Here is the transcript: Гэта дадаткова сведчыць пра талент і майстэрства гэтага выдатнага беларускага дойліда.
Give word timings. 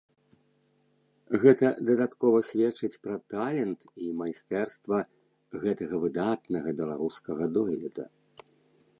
Гэта 1.41 1.67
дадаткова 1.89 2.39
сведчыць 2.47 2.97
пра 3.03 3.17
талент 3.33 3.79
і 4.05 4.09
майстэрства 4.21 4.97
гэтага 5.65 5.95
выдатнага 6.05 6.69
беларускага 6.81 7.43
дойліда. 7.59 8.05